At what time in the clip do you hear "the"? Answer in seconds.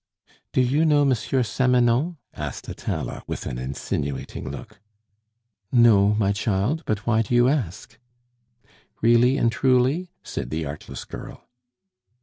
10.49-10.65